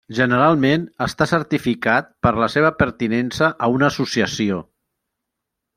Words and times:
Generalment 0.17 0.87
està 1.05 1.27
certificat 1.31 2.09
per 2.27 2.33
la 2.45 2.49
seva 2.55 2.73
pertinença 2.81 3.53
a 3.67 3.73
una 3.77 3.91
associació. 3.95 4.63